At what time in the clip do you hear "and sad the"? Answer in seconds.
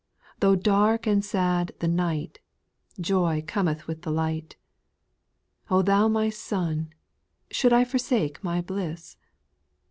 1.05-1.87